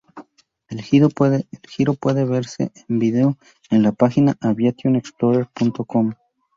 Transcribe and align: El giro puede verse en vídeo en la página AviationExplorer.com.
El 0.69 0.81
giro 0.81 1.09
puede 1.09 2.25
verse 2.25 2.71
en 2.89 2.97
vídeo 2.97 3.37
en 3.69 3.83
la 3.83 3.91
página 3.91 4.35
AviationExplorer.com. 4.41 6.15